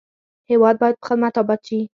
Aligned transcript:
هېواد 0.49 0.75
باید 0.81 0.95
په 0.99 1.05
خدمت 1.07 1.33
اباد 1.41 1.61
شي. 1.67 1.79